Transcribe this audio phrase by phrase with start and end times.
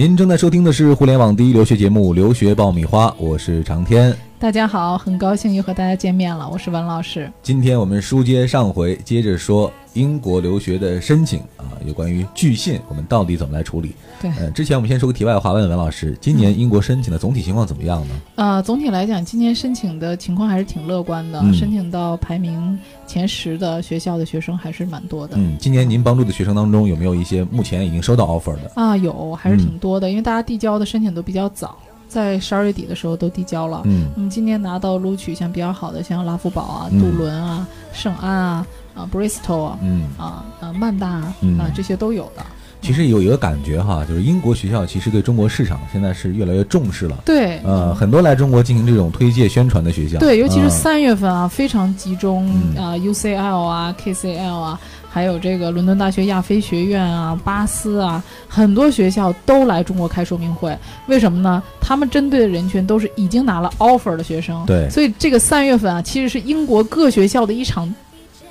[0.00, 4.16] 您正在收听的是互联网第一留学节目《留学爆米花》，我是长天。
[4.38, 7.30] 大家好，很高兴又和大家见面了，我是文老师。
[7.42, 13.94] 今天我们书接上回，接着说英国留学的申请啊，有关于拒信，我们到底怎么来处理？
[14.20, 18.14] 对，呃，之前我们先说个题外话，问问文老师，今年英国申请的总体情况怎么样呢？
[18.36, 25.36] 呃，总体来讲，今年申请的情况还是挺乐观的，嗯申请到排名前十的学校的学生还是蛮多的。
[25.36, 28.70] 嗯，今年您帮助的学生当中有没有一些目前已经收到 offer 的？
[28.74, 31.76] 啊，有还是挺多的，因为大家递交的申请都比较早，
[32.10, 33.82] 在十二月底的时候都递交了。
[33.84, 42.44] 嗯那么今年拿到录取像比较好的，像拉夫堡啊、嗯杜伦啊、圣安啊、啊 Bristol 啊、嗯，啊啊曼大啊、嗯啊这些都有的。
[42.82, 47.18] 其实有一个感觉哈，就是英国学校其实对中国市场现在是越来越重视了。
[47.26, 54.80] 对，呃，很多来中国进行这种推介宣传的学校，对，尤其是嗯三月份啊，非常集中嗯啊、UCL 啊、KCL 啊，
[55.12, 60.76] 还有这个伦敦大学亚非学院啊、巴斯啊，很多学校都来中国开说明会。
[61.08, 61.60] 为什么呢？
[61.80, 64.64] 他们针对的人群都是已经拿了 offer 的学生。
[64.66, 67.92] 对所以这个三月份啊，其实是英国各学校的一场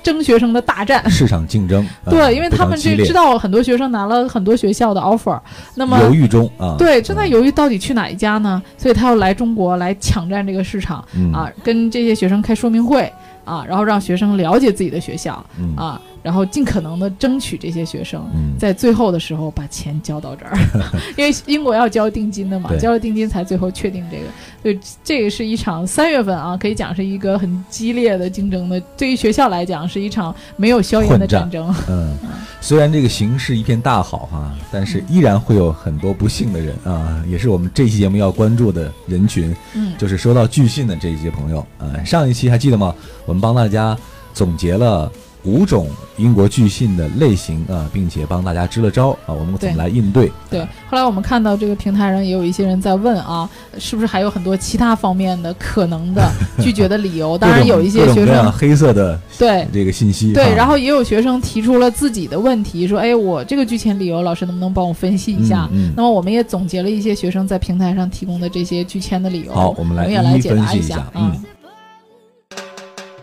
[0.02, 1.08] 争学生的大战。
[1.10, 5.40] 市场竞争，呃 对，因为他们这知道很多学生拿了很多学校的 offer，
[5.74, 8.62] 那么犹豫中啊，对正在嗯犹豫到底去哪一家呢？
[8.76, 11.02] 所以他要来中国来抢占这个市场。
[11.14, 13.10] 嗯啊，跟这些学生开说明会
[13.44, 18.24] 啊，然后让学生了解自己的学校嗯啊，然后尽可能的争取这些学生。
[18.34, 20.56] 嗯，在最后的时候把钱交到这儿，
[21.16, 24.24] 因为英国要交定金的嘛，交了定金才最后确定这个。
[24.62, 28.78] 所以，这个是一场三月份啊，可以讲是一个很激烈的竞争的。
[28.96, 31.74] 对于学校来讲，是一场没有硝烟的混战战争。
[31.88, 32.14] 嗯，
[32.60, 41.66] 虽然这个形势一片大好哈、但是依然会有很多不幸的人啊，也是我们这期节目要关注的人群，嗯，就是收到拒信的这些朋友。
[41.78, 42.94] 呃，上一期还记得吗？
[43.24, 43.96] 我们帮大家
[44.34, 45.10] 总结了
[45.44, 50.30] 五种英国拒信的类型啊，并且帮大家支了招啊，我们怎么来应对？
[50.50, 53.48] 对，后来我们看到这个平台上也有一些人在问啊，
[53.78, 57.36] 是不是还有很多其他方面的可能的拒绝的理由？
[57.38, 60.32] 当然有一些学生黑色的对这个信息。
[60.32, 71.44] 对，哈然后也有学生提出了自己的问题，说：“哎，我这个拒签理由，老师能不能帮我分析一下？”嗯嗯那么我们也总结了一些学生在平台上提供的这些拒签的理由，好我们来也来一一解答一下嗯嗯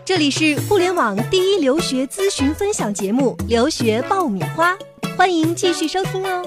[0.08, 4.72] 这里是互联网第一留学咨询分享节目《留学爆米花》，
[5.18, 6.42] 欢迎继续收听哦。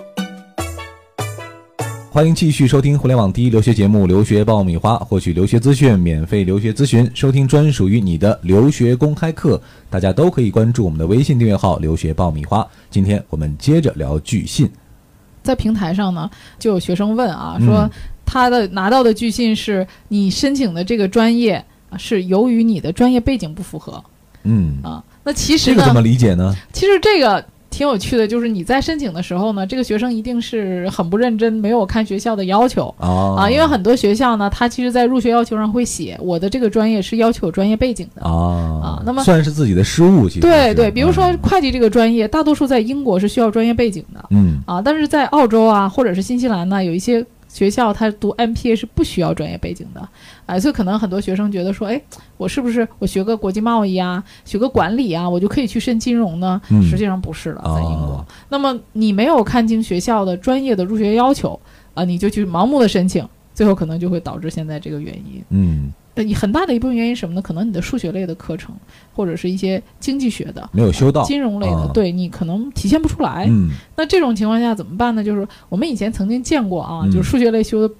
[2.09, 9.61] 欢迎继续收听互联网第一留学节目《留学爆米花》，获取留学资讯，免费留学咨询，收听专属于你的留学公开课。
[9.91, 12.67] 大家都可以关注我们的微信订阅号“留学爆米花”。
[12.89, 14.67] 今天我们接着聊拒信。
[15.43, 17.87] 在平台上呢，就有学生问啊，嗯说
[18.25, 21.65] 他的拿到的拒信是你申请的这个专业啊
[21.97, 24.03] 是由于你的专业背景不符合
[24.43, 25.03] 嗯，啊。
[25.23, 26.55] 那其实呢，这个怎么理解呢？
[26.73, 32.93] 其实这个挺有趣的，就是你在申请的时候呢，这个学生一定是很不认真，没有看学校的要求。
[32.97, 38.23] 哦啊，因为很多学校呢，他其实在入学要求上会写，我的这个专业是要求有专业背景的。
[38.23, 38.31] 啊
[38.83, 50.09] 啊那么算是自己的失误，其实对对，比如说嗯会计这个专业，大多数在英国是需要专业背景的嗯啊，但是在澳洲啊，或者是新西兰呢，有一些学校它读 MPA 是不需要专业背景的，
[50.45, 52.01] 哎，所以可能很多学生觉得说，哎，
[52.37, 56.61] 我是不是我学个国际贸易啊，学个管理啊，我就可以去申金融呢？
[56.69, 58.15] 嗯实际上不是的，在英国。
[58.15, 61.59] 哦那么你没有看清学校的专业的入学要求
[61.93, 65.43] 啊，你就去盲目的申请，最后可能就会导致现在这个原因。
[65.49, 65.91] 嗯，
[66.23, 67.41] 呃，很大的一部分原因是什么呢？
[67.41, 68.75] 可能你的数学类的课程，
[69.13, 71.23] 或者是一些经济学的、没有修到。
[71.23, 73.45] 金融类的，啊对你可能体现不出来。
[73.49, 75.23] 嗯那这种情况下怎么办呢？
[75.23, 77.93] 就是我们以前曾经见过啊，嗯就是数学类修的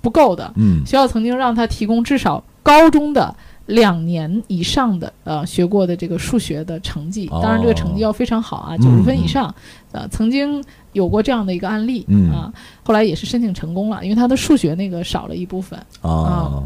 [0.00, 3.34] 不够的，嗯学校曾经让他提供至少高中的
[3.66, 9.54] 两年以上的呃学过的这个数学的成绩，哦当然这个成绩要非常好啊，嗯九十分以上。
[9.92, 12.50] 呃，曾经有过这样的一个案例、嗯啊，
[12.82, 15.78] 后来也是申请成功了，因为他的数学那个少了一部分。
[16.00, 16.62] 啊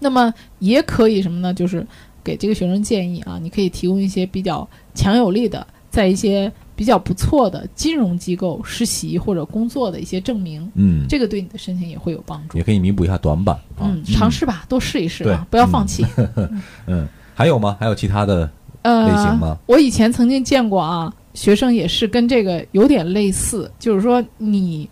[0.00, 1.52] 那么也可以什么呢？
[1.52, 1.86] 就是
[2.22, 12.64] 给这个学生建议啊，你可以提供一些比较强有力的，在一些比较不错的金融机构实习或者工作的一些证明，嗯，这个对你的申请也会有帮助也。
[12.64, 13.82] 可以弥补一下短板啊。
[13.82, 16.04] 嗯，尝试吧，多试一试啊，对不要放弃。
[16.86, 17.76] 嗯，还有吗？
[17.78, 18.40] 还有其他的
[18.82, 19.58] 类型呃，吗？
[19.66, 24.88] 我以前曾经见过啊，学生也是跟这个有点类似，就是说你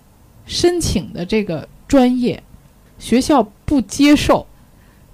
[0.46, 2.42] 申请的这个专业，
[2.98, 4.46] 学校不接受。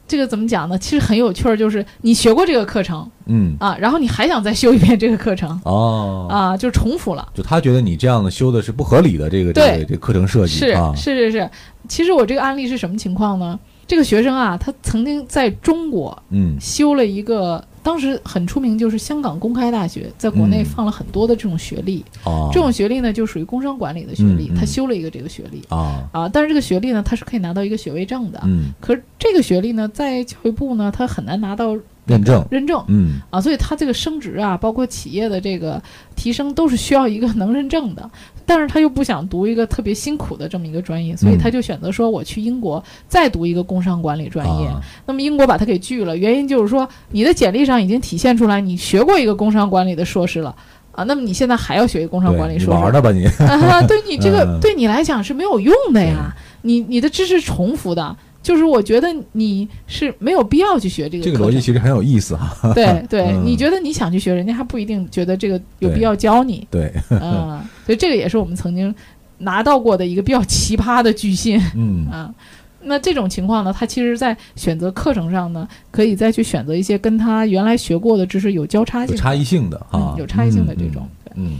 [0.09, 0.77] 这个怎么讲呢？
[0.79, 7.29] 其实很有趣儿，就是你学过这个课程嗯啊，然后你还想再修一遍这个课程哦啊，就重复了。
[7.35, 11.51] 就他觉得你这样的修的是不合理的，这个这对个这个课程设计是啊，是是是，
[11.87, 13.59] 其实我这个案例是什么情况呢？
[13.87, 20.65] 这个学生啊，他曾经在中国嗯修了一个当时很出名，就是香港公开大学在国内嗯。
[20.65, 25.63] 放了很多的这种学历，哦，这种学历呢就属于工商管理的学历，他修了一个这个学历。
[25.69, 31.77] 啊，啊，但是这个学历呢，他是可以拿到一个学位证的，嗯，可是这个学历呢，在教育部呢，他很难拿到
[32.07, 32.85] 认证，认证。
[32.89, 33.21] 嗯。
[33.31, 35.83] 啊，所以他这个升职啊，包括企业的这个
[36.15, 38.11] 提升，都是需要一个能认证的。
[38.49, 41.39] 但是他又不想读一个特别辛苦的这么一个专业，所以嗯。
[41.39, 44.67] 他就选择说我去英国再读一个工商管理专业。
[44.67, 44.81] 啊。
[45.05, 50.57] 那么英国把他给拒了，原因就是说你的简历上已经体现出来你学过一个工商管理的硕士了。
[50.93, 53.27] 啊，那么你现在还要学一个工商管理硕士，玩的吧你？
[53.47, 54.59] 啊，对你这个、嗯。
[54.61, 58.17] 对你来讲是没有用的呀，你你的知识重复的，
[58.49, 62.73] 就是我觉得你是没有必要去学这个这个逻辑其实很有意思哈。
[62.73, 68.95] 对对， 嗯你觉得你想去学，人家还不一定觉得这个有必要教你，对，嗯，所以这个也是我们曾经
[69.37, 72.35] 拿到过的一个比较奇葩的拒信嗯 啊。
[72.81, 81.07] 那这种情况呢，他其实在选择课程上呢，可以再去选择一些跟他原来学过的知识有交叉性、有差异性的啊嗯，有差异性的这种。
[81.23, 81.59] 对嗯，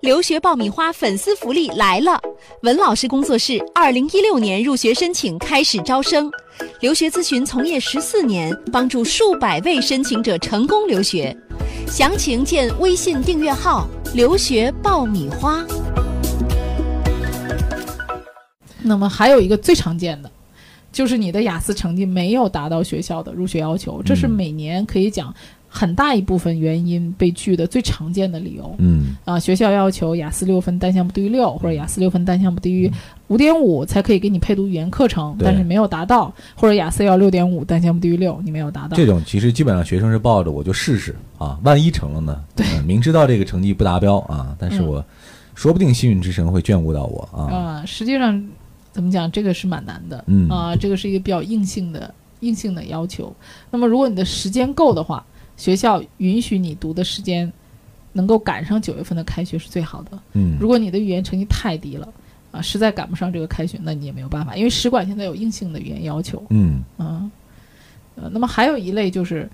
[0.00, 2.18] 留学爆米花粉丝福利来了！
[2.62, 6.30] 文老师工作室二零一六年入学申请开始招生，
[6.80, 11.36] 留学咨询从业十四年，帮助数百位申请者成功留学。
[11.86, 13.86] 详情见微信订阅号
[14.16, 15.62] “留学爆米花”。
[18.80, 20.30] 那么还有一个最常见的，
[20.90, 25.34] 就是你的雅思成绩没有达到学校的入学要求，这是嗯每年可以讲
[25.72, 28.74] 很大一部分原因被拒的最常见的理由。
[28.78, 32.90] 嗯啊，学校要求雅思六分单项不低于六，或者雅思六分单项不低于
[33.28, 39.06] 五点五才可以给你配读语言课程，但是没有达到，或者雅思要六点五单项不低于六，你没有达到这。
[39.06, 42.42] 种其实基本上学生是抱着我就试试啊，万一成了呢？
[42.56, 45.04] 对嗯明知道这个成绩不达标啊，但是嗯我
[45.54, 47.54] 说不定幸运之神会眷顾到我啊。
[47.54, 48.44] 啊、实际上
[48.90, 50.24] 怎么讲，这个是蛮难的。
[50.26, 53.32] 嗯啊、这个是一个比较硬性的硬性的要求。
[53.70, 55.24] 那么如果你的时间够的话，
[55.60, 57.52] 学校允许你读的时间
[58.14, 60.18] 能够赶上九月份的开学是最好的。
[60.32, 62.08] 嗯如果你的语言成绩太低了，
[62.50, 66.42] 啊，实在赶不上这个开学，那你也没有办法，因为使馆现在有硬性的语言要求。
[66.48, 67.30] 嗯嗯，
[68.14, 69.46] 呃，那么还有一类就是，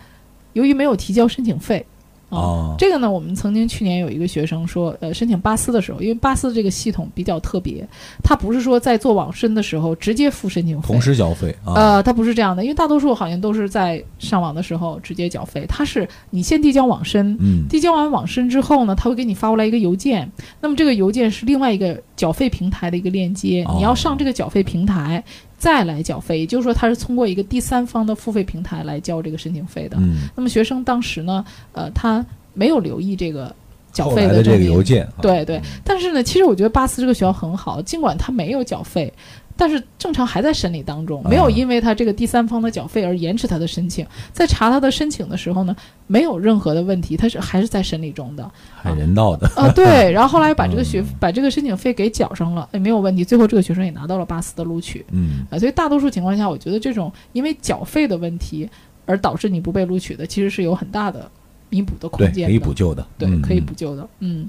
[0.53, 1.96] 由于没有提交申请费，啊
[2.37, 2.75] 哦。
[2.79, 7.87] 这个呢，我们曾经去年有一个学生说，呃，申请巴斯的时候，因为巴斯这个系统比较特别，
[8.23, 11.75] 它不是说在做网申的时候直接付申请费，同时缴费啊。
[11.75, 17.67] 呃，它不是这样的，因为大多数好像都是在上网的时候直接缴费，它是你先递交网申，嗯。
[17.69, 20.31] 递交完网申之后呢，他会给你发过来一个邮件，
[20.61, 23.75] 那么这个邮件是另外一个缴费平台的一个链接，哦。
[23.77, 25.23] 你要上这个缴费平台
[25.59, 29.97] 再来缴费，也就是说他是通过一个第三方的付费平台来交这个申请费的。
[29.99, 33.55] 嗯，那么学生当时呢，呃，他没有留意这个
[33.93, 35.23] 缴费的这个邮件，啊。
[35.23, 39.13] 对对，但是呢，其实我觉得巴斯这个学校很好，尽管他没有缴费，
[39.57, 44.07] 但是正常还在审理当中，没有啊因为他这个第三方的缴费而延迟他的申请。
[44.33, 45.75] 在查他的申请的时候呢，
[46.07, 48.51] 没有任何的问题，他是还是在审理中的。
[48.75, 49.49] 还人道的。
[49.57, 53.25] 啊，对， 然后后来把这个学嗯把这个申请费给缴上了，也没有问题。
[53.25, 58.69] 最后这个学生也拿到了巴斯的录取嗯啊，所以大多数情况下，我觉得这种因为缴费的问题
[59.07, 61.31] 而导致你不被录取的，其实是有很大的
[61.71, 62.49] 弥补的空，间的。
[62.49, 63.07] 可以补救的。
[63.17, 63.73] 对，嗯可以补。
[63.73, 64.07] 救的。
[64.21, 64.47] 嗯，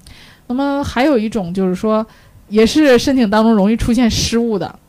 [0.48, 2.06] 那么还有一种就是说，
[2.50, 4.80] 也是申请当中容易出现失误的，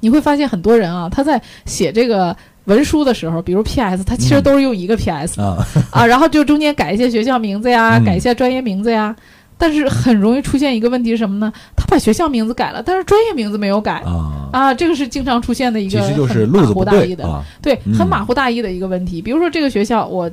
[0.00, 2.36] 你会发现很多人啊，他在写这个。
[2.66, 5.56] 文书的时候，比如 P.S，他其实嗯都是用一个 P.S、啊，
[5.92, 9.14] 啊，然后就中间改一些学校名字呀，嗯改一些专业名字呀，
[9.56, 11.52] 但是很容易出现一个问题是什么呢？
[11.76, 17.44] 他把学校名字改了，但是专业名字没有改啊，啊，这个是经常出现的一个其实就是很马虎大意的，对啊。
[17.62, 19.22] 对，嗯很马虎大意的一个问题。
[19.22, 20.28] 比如说这个学校，我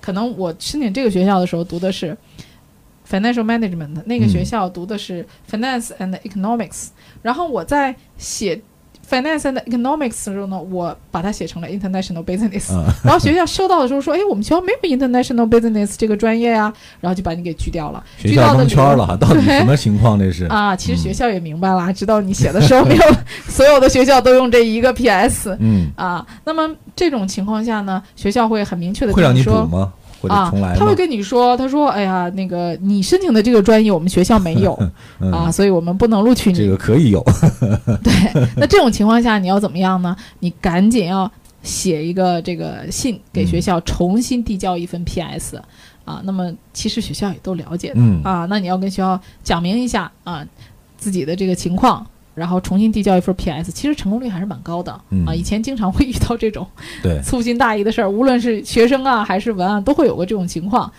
[0.00, 2.16] 可能我申请这个学校的时候读的是
[3.08, 6.88] financial management，那个嗯学校读的是 finance and economics，、
[7.22, 8.60] 然后我在写
[9.08, 18.02] finance and economics 的时候呢，我把它写成了 international business，、嗯然后学校收到的时候说，哎，我们学校没有 international business 这个专业呀、然后就把你给拒掉了。
[18.18, 20.18] 学校蒙圈了， 到底什么情况？
[20.18, 20.44] 这是？
[20.46, 23.02] 啊，其实学嗯校也明白了，知道你写的时候没有
[23.48, 29.64] 所有的学校都用这一个 PS，嗯，啊，那么这种情况下呢，学校会很明确的会让你补说。
[29.66, 29.92] 吗？
[30.20, 30.76] 或者啊重来，吗？
[30.78, 34.78] 他会跟你说，他说，哎呀，那个你申请的这个专业我们学校没有
[35.20, 36.58] 嗯啊，所以我们不能录取你。
[36.58, 37.22] 这个可以有。
[38.02, 38.12] 对，
[38.56, 40.16] 那这种情况下你要怎么样呢？
[40.40, 41.30] 你赶紧要
[41.62, 45.60] 写一个这个信给学校，重新递交一份 PS
[46.04, 46.20] 啊。
[46.24, 50.46] 那么其实学校也都了解的嗯啊，那你要跟学校讲明一下啊
[50.96, 52.06] 自己的这个情况。
[52.36, 55.34] 然后重新递交一份 PS，其实成功率还是蛮高的、嗯啊！
[55.34, 56.64] 以前经常会遇到这种
[57.02, 60.92] 对，粗心大意的事儿，无论是学生啊还是文案，都会有过这种情况。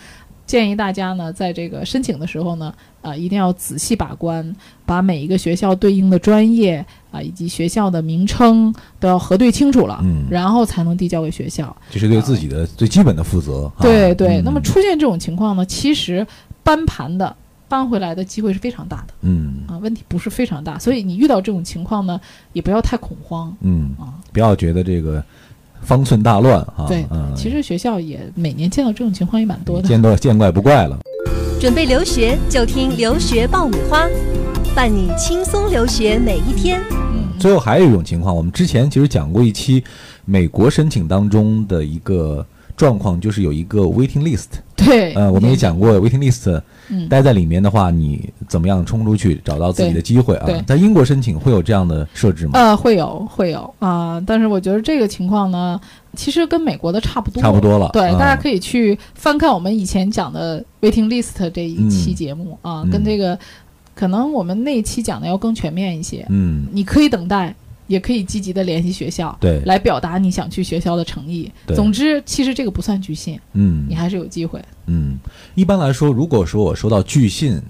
[0.44, 11.76] 建议大家呢，在这个申请的时候呢，啊、一定要仔细把关，把每一个学校对应的专业啊、以及学校的名称都要核对清楚了，嗯然后才能递交给学校。
[11.90, 13.66] 这是对自己的最基本的负责。
[13.76, 16.26] 啊对对，嗯那么出现这种情况呢，其实
[16.62, 17.36] 搬盘的
[17.68, 22.18] 搬回来的机会是非常大的嗯啊，问题不是非常大，所以你遇到这种情况呢，
[22.54, 24.14] 也不要太恐慌嗯，啊。
[24.32, 25.22] 不要觉得这个
[25.82, 26.86] 方寸大乱啊。
[26.88, 29.86] 对，嗯，其实学校也每年见到这种情况也蛮多的。
[29.86, 30.98] 见多见怪不怪了。
[31.60, 34.08] 准备留学就听留学爆米花，
[34.74, 36.80] 伴你轻松留学每一天。
[36.90, 39.84] 嗯，最后还有一种情况，我们之前其实讲过一期
[40.24, 42.46] 美国申请当中的一个
[42.76, 44.60] 状况，就是有一个 waiting list。
[44.88, 50.48] 对，呃，我们也讲过 waiting list，嗯，待在里面的话，你怎么样冲出去找到自己的机会啊？
[50.66, 52.52] 在英国申请会有这样的设置吗？
[52.54, 53.74] 呃，会有会有。
[53.78, 55.78] 啊、但是我觉得这个情况呢，
[56.16, 62.90] 其实跟美国的差不多，差不多了对，嗯大家可以去翻看我们以前讲的 waiting list 这一期嗯节目啊，嗯。
[62.90, 63.38] 跟这个
[63.94, 66.24] 可能我们那一期讲的要更全面一些。
[66.30, 67.54] 嗯，你可以等待，
[67.88, 71.50] 也可以积极的联系学校，对，来表达你想去学校的诚意。
[71.66, 74.62] 对总之，其实这个不算拒信，嗯你还是有机会。
[74.86, 75.18] 嗯，
[75.56, 77.60] 一般来说，如果说我收到拒信，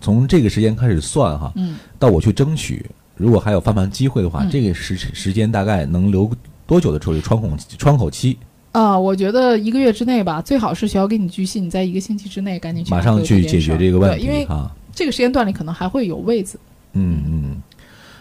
[0.00, 2.84] 从这个时间开始算哈，嗯，到我去争取，
[3.16, 6.30] 如果还有翻盘机会的话，嗯这个时时间大概能留
[6.66, 8.36] 多久的处理窗口窗口期？
[8.72, 14.46] 啊、我觉得一个月之内吧，最好是学校给你拒信，你在一个星期之内赶紧去马上去解决这个问题因为。
[14.94, 16.58] 这个时间段里可能还会有位子。
[16.94, 17.62] 嗯嗯，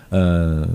[0.09, 0.67] 呃，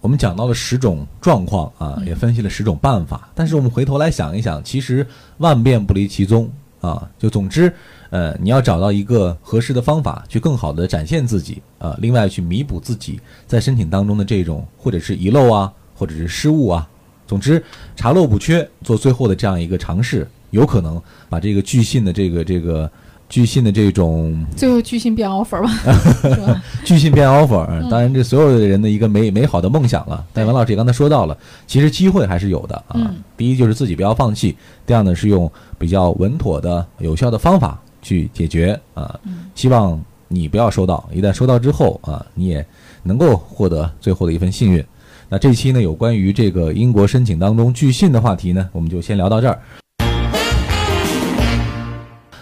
[0.00, 5.06] 我们讲到了十种状况啊，嗯也分析了十种办法，但是我们回头来想一想，其实
[5.38, 6.50] 万变不离其宗
[6.80, 7.08] 啊。
[7.18, 7.72] 就总之，
[8.10, 16.88] 呃，你要找到一个合适的方法，去更好的展现自己啊，另外去弥补自己在申请当中的这种或者是遗漏啊，或者是失误啊。
[17.26, 17.62] 总之，
[17.94, 22.90] 查漏补缺，做最后的这样一个尝试，有可能把这个拒信的这个这个
[23.30, 25.70] 拒信的这种最后巨信变 offer 吧，
[26.20, 26.62] 是吧？
[26.84, 30.22] 拒信变 offer，嗯当然这所有的人的一个美美好的梦想了。
[30.32, 32.94] 但文老师也刚才说到了，其实机会还是有的啊。
[32.96, 39.18] 嗯第一就是自己不要放弃，第二呢是用比较稳妥的、有效的方法去解决啊。
[39.24, 42.66] 嗯希望你不要收到，一旦收到之后啊，你也
[43.04, 44.84] 能够获得最后的一份幸运。
[45.28, 49.60] 那这期呢，有关于这个英国申请当中巨信的话题呢，我们就先聊到这儿。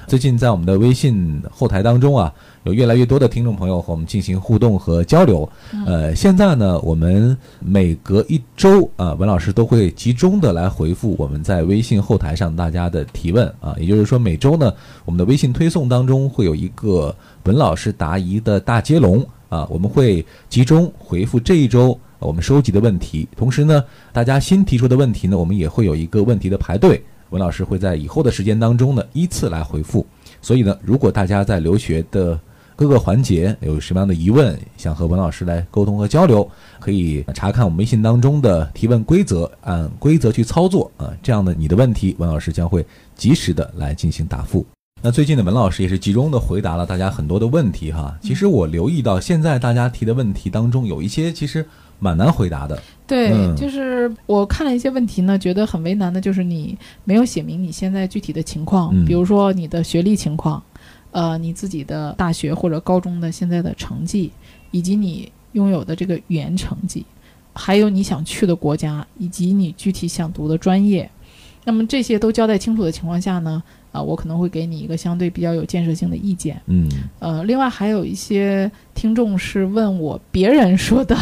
[0.09, 5.47] 最近在我们的微信后台当中啊，有越来越多的听众朋友和我们进行互动和交流。
[5.85, 13.77] 呃，现在呢，我们每隔一周啊，文老师都会集中的来回复我们在微信后台上大家的提问啊。
[13.79, 14.73] 也就是说，每周呢，
[15.05, 23.29] 我们的微信推送当中会有一个文老师答疑的大接龙啊，我们会集中回复这一周我们收集的问题。
[23.37, 27.05] 同时呢，大家新提出的问题呢，我们也会有一个问题的排队。
[27.31, 30.07] 文老师会在以后的时间当中呢，依次来回复。
[30.41, 32.39] 所以呢，如果大家在留学的
[32.77, 41.13] 各个环节有什么样的疑问，想和文老师来沟通和交流，可以查看我们微信当中的提问规则，按规则去操作啊。
[41.23, 44.65] 这样的你的问题，文老师将会及时的来进行答复。
[45.03, 48.17] 那最近的文老师也是集中的回答了大家很多的问题哈。
[48.21, 51.65] 其实我留意到，现在大家提的问题当中，有一些其实
[51.99, 52.81] 蛮难回答的。
[53.07, 60.62] 对，嗯就是我看了一些问题呢，觉得很为难的，就是你没有写明你现在具体的情况，嗯比如说你的学历情况，
[61.11, 64.31] 呃，你自己的大学或者高中的现在的成绩，
[64.71, 67.05] 以及你拥有的这个语言成绩，
[67.55, 71.11] 还有你想去的国家，以及你具体想读的专业。
[71.64, 73.62] 那么这些都交代清楚的情况下呢，
[73.93, 76.61] 啊、我可能会给你一个相对比较有建设性的意见。
[76.67, 76.88] 嗯
[77.19, 81.17] 呃，另外还有一些听众是问我别人说的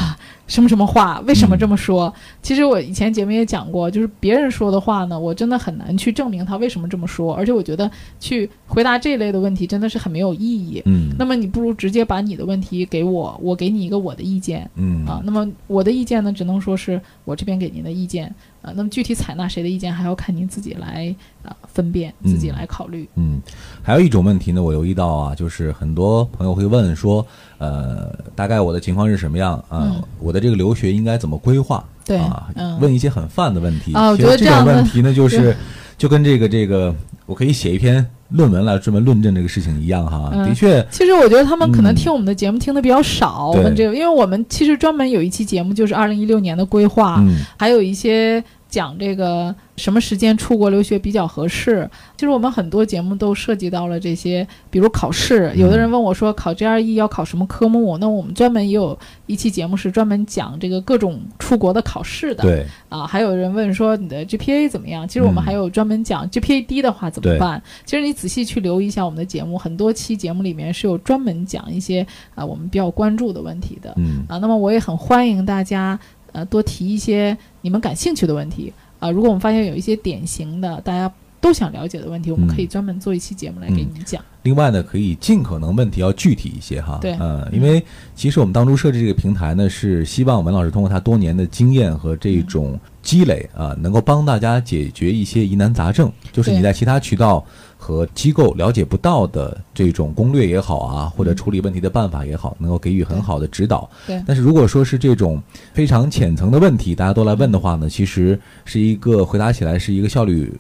[0.47, 2.13] 什么什么话，为什么这么说？
[2.41, 10.83] 其实我以前节目也讲过，就是别人说的话呢，我真的很难去证明他为什么这么说，而且我觉得去回答这类的问题真的是很没有意义。
[10.87, 15.21] 嗯那么你不如直接把你的问题给我，我给你一个我的意见嗯啊。
[15.25, 18.73] 那么我的意见呢，只能说是我这边给您的意见啊。
[18.77, 23.09] 那么具体采纳谁的意见，还要看您自己来啊分辨，自己嗯来考虑。
[23.17, 23.41] 嗯，
[23.83, 27.27] 还有一种问题呢，我留意到啊，就是很多朋友会问说，
[27.59, 29.83] 呃，大概我的情况是什么样啊？
[29.85, 31.83] 嗯我的这个留学应该怎么规划？
[32.05, 33.93] 对啊，嗯问一些很泛的问题。
[33.95, 35.57] 啊我觉得这样的种问题呢， 就是是
[35.99, 36.95] 就跟这个这个，
[37.27, 40.31] 我可以写一篇论文来专门论证这个事情一样哈。
[40.33, 51.89] 嗯的确，其实我觉得他们可能嗯听我们的节目听的比较少，我们这个，因为我们其实专门有一期节目就是二零一六年的规划，嗯还有一些讲这个什么时间出国留学比较合适。
[52.17, 55.53] 其实我们很多节目都涉及到了这些，比如考试。
[55.55, 57.97] 有的人问我说，考 GRE 要考什么科目？
[57.99, 62.43] 那我们专门也有一期节目是专门讲这个各种出国的考试的。
[62.43, 65.07] 对啊，还有人问说你的 GPA 怎么样？
[65.07, 67.63] 其实我们还有专门讲 GPA 低的话怎么办。
[67.85, 73.93] 其实你仔细去留意一下我们的节目，很多期节目里面是有专门讲一些啊我们比较关注的问题的。
[73.97, 75.99] 嗯啊，那么我也很欢迎大家
[76.37, 79.11] 呃多提一些你们感兴趣的问题啊。
[79.11, 84.23] 如果我们发现有一些典型的大家都想了解的问题，我们可以专门做一期节目来给你们讲。
[84.43, 86.99] 另外呢，可以尽可能问题要具体一些哈。
[87.01, 87.17] 对。
[87.19, 97.45] 嗯，因为其实我们当初设置这个平台呢，是希望文老师通过他多年的经验和这种积累啊，能够帮大家解决一些疑难杂症，就是你在其他渠道
[97.77, 103.91] 和机构了解不到的这种攻略也好啊，或者处理问题的办法也好，能够给予很好的指导。
[104.07, 104.23] 对。
[104.25, 110.53] 但是如果说是这种非常浅层的问题，大家都来问的话呢，其实是一个回答起来是一个效率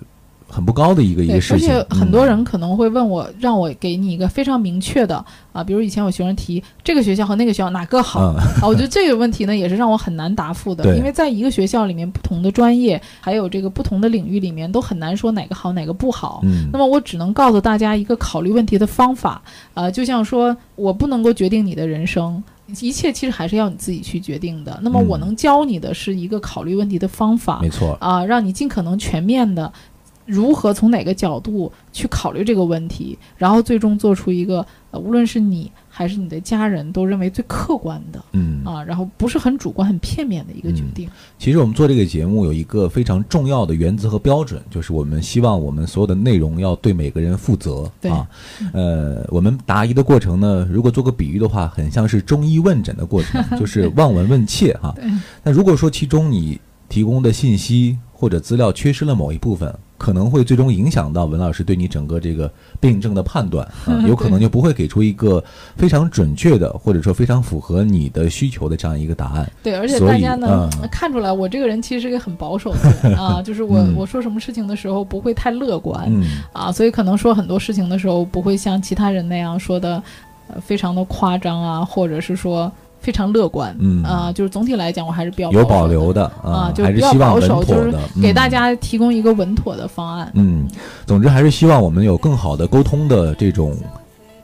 [0.48, 1.68] 很不高的一个一对，个事情。
[1.68, 16.40] 而且很多嗯人可能会问我，让我给你一个非常明确的啊，比如以前有学生提这个学校和那个学校哪个好、嗯啊，我觉得这个问题呢也是让我很难答复的，因为在一个学校里面，不同的专业还有这个不同的领域里面都很难说哪个好哪个不好。
[16.44, 19.42] 嗯那么我只能告诉大家一个考虑问题的方法，
[19.74, 22.42] 啊，就像说我不能够决定你的人生，
[22.80, 24.78] 一切其实还是要你自己去决定的。
[24.82, 27.96] 那么嗯我能教你的是一个考虑问题的方法，没错。
[28.00, 29.72] 啊、让你尽可能全面的
[30.26, 41.08] 如何从哪个角度去考虑这个问题，然后最终做出一个呃，无论是你还是你的家人都认为最客观的嗯啊，然后不是很主观、很片面的一个决定。
[41.38, 48.28] 其实我们做这个节目有一个非常重要的原则和标准，就是我们希望我们所有的内容要对每个人负责对啊。
[48.72, 54.92] 呃，我们答疑的过程呢，如果做个比喻的话，很像是中医问诊的过程， 就是望闻问切哈。
[54.96, 55.04] 对
[55.44, 62.50] 那如果说其中你提供的信息或者资料缺失了某一部分，可能会最终影响到文老师对你整个这个
[62.80, 65.42] 病症的判断啊， 有可能就不会给出一个
[65.76, 69.50] 非常准确的，或者说非常符合你的需求的这样一个答案。
[69.62, 76.42] 对，而且大家呢、嗯看出来，我这个人其实是一个很保守的人啊， 就是我、嗯我说什么事情的时候不会太乐观、嗯。
[76.52, 80.02] 啊，所以可能说很多事情的时候不会像其他人那样说的
[80.48, 82.70] 呃非常的夸张啊，或者是说
[83.06, 83.72] 非常乐观。
[83.78, 90.28] 嗯啊，就是总体来讲，我还是比较有保留的啊，就是比较希望稳保守，就是给大嗯家提供一个稳妥的方案。
[90.34, 90.66] 嗯，
[91.06, 93.76] 总之还是希望我们有更好的沟通的这种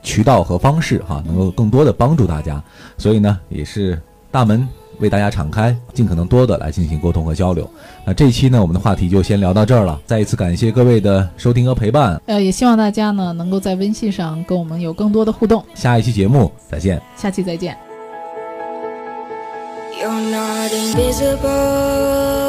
[0.00, 2.62] 渠道和方式哈，能够更多的帮助大家。
[2.96, 4.66] 所以呢，也是大门
[5.00, 7.68] 为大家敞开，尽可能多的来进行沟通和交流。
[8.04, 10.00] 那这一期呢，我们的话题就先聊到这儿了。
[10.06, 15.64] 再一次感谢各位的收听和陪伴，呃，也希望大家呢能够在微信上跟我们有更多的互动。
[15.74, 17.02] 下一期节目再见。
[17.16, 17.91] 下期再见。
[20.02, 22.41] You're not invisible.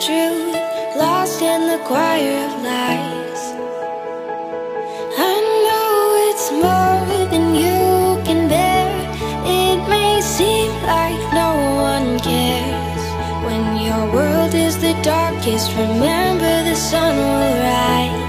[0.00, 0.54] Truth
[0.96, 3.42] lost in the choir of lies.
[5.16, 5.94] I know
[6.28, 8.88] it's more than you can bear.
[9.44, 11.52] It may seem like no
[11.92, 13.04] one cares.
[13.46, 18.26] When your world is the darkest, remember the sun will rise.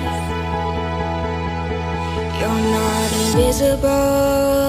[2.39, 4.66] You're not invisible.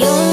[0.00, 0.29] Yo